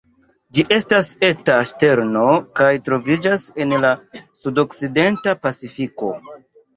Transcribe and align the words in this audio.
Ĝi 0.57 0.63
estas 0.75 1.09
eta 1.25 1.57
ŝterno 1.71 2.23
kaj 2.59 2.69
troviĝas 2.87 3.43
en 3.65 3.75
la 3.83 3.91
sudokcidenta 4.39 5.35
Pacifiko. 5.45 6.11